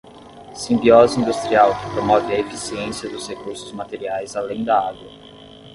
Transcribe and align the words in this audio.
Simbiose 0.59 1.19
industrial 1.21 1.75
que 1.79 1.91
promove 1.93 2.33
a 2.33 2.39
eficiência 2.39 3.07
dos 3.07 3.27
recursos 3.27 3.71
materiais 3.71 4.35
além 4.35 4.63
da 4.63 4.79
água. 4.89 5.11